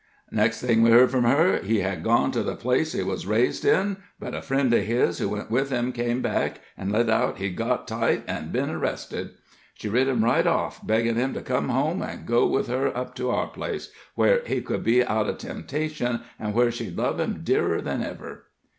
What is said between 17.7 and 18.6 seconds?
than ever."